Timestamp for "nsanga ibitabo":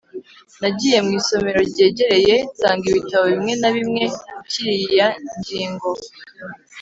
2.53-3.23